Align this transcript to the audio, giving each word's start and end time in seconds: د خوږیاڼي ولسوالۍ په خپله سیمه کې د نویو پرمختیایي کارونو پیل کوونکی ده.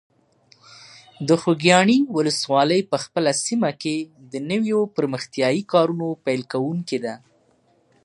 د 1.27 1.29
خوږیاڼي 1.41 1.97
ولسوالۍ 2.15 2.81
په 2.91 2.97
خپله 3.03 3.31
سیمه 3.45 3.71
کې 3.81 3.95
د 4.31 4.33
نویو 4.49 4.79
پرمختیایي 4.95 5.63
کارونو 5.73 6.07
پیل 6.25 6.41
کوونکی 6.51 6.97
ده. 7.05 7.15